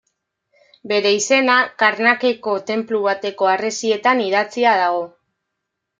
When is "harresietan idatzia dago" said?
3.53-5.05